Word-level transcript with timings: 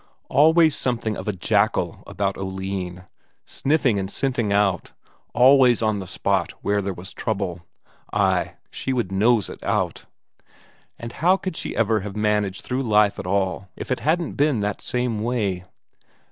Always 0.29 0.75
something 0.75 1.15
of 1.15 1.27
a 1.27 1.31
jackal 1.31 2.03
about 2.07 2.35
Oline; 2.35 3.03
sniffing 3.45 3.99
and 3.99 4.09
scenting 4.09 4.51
out, 4.51 4.93
always 5.31 5.83
on 5.83 5.99
the 5.99 6.07
spot 6.07 6.53
where 6.63 6.81
there 6.81 6.91
was 6.91 7.13
trouble; 7.13 7.67
ay, 8.11 8.55
she 8.71 8.93
would 8.93 9.11
nose 9.11 9.47
it 9.47 9.61
out. 9.63 10.05
And 10.97 11.11
how 11.11 11.37
could 11.37 11.55
she 11.55 11.75
ever 11.75 11.99
have 11.99 12.15
managed 12.15 12.61
through 12.63 12.81
life 12.81 13.19
at 13.19 13.27
all 13.27 13.69
if 13.75 13.91
it 13.91 13.99
hadn't 13.99 14.33
been 14.33 14.61
that 14.61 14.81
same 14.81 15.21
way? 15.21 15.65